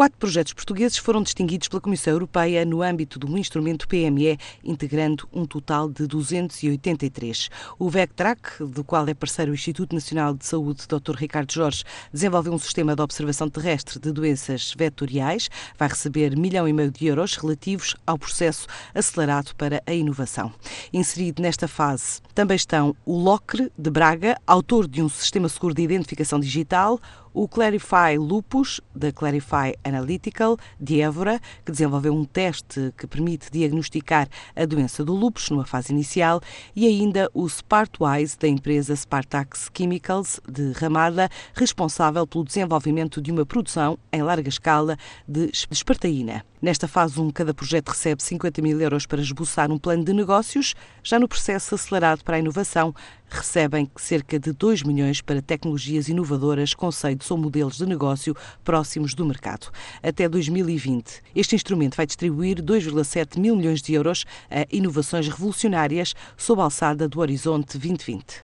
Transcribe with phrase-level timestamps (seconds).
[0.00, 5.44] Quatro projetos portugueses foram distinguidos pela Comissão Europeia no âmbito do instrumento PME, integrando um
[5.44, 7.50] total de 283.
[7.78, 11.14] O VECTRAC, do qual é parceiro o Instituto Nacional de Saúde Dr.
[11.16, 15.50] Ricardo Jorge, desenvolveu um sistema de observação terrestre de doenças vetoriais.
[15.76, 20.50] Vai receber milhão e meio de euros relativos ao processo acelerado para a inovação.
[20.94, 25.82] Inserido nesta fase também estão o LOCRE de Braga, autor de um sistema seguro de
[25.82, 26.98] identificação digital,
[27.32, 34.28] o Clarify Lupus, da Clarify Analytical, de Évora, que desenvolveu um teste que permite diagnosticar
[34.56, 36.40] a doença do lupus numa fase inicial,
[36.74, 43.44] e ainda o Spartwise, da empresa Spartax Chemicals, de Ramada, responsável pelo desenvolvimento de uma
[43.44, 44.96] produção em larga escala
[45.28, 46.44] de espartaína.
[46.62, 50.74] Nesta fase 1, cada projeto recebe 50 mil euros para esboçar um plano de negócios.
[51.02, 52.94] Já no processo acelerado para a inovação,
[53.30, 59.24] recebem cerca de 2 milhões para tecnologias inovadoras, conceitos ou modelos de negócio próximos do
[59.24, 59.70] mercado.
[60.02, 66.60] Até 2020, este instrumento vai distribuir 2,7 mil milhões de euros a inovações revolucionárias sob
[66.60, 68.36] a alçada do Horizonte 2020.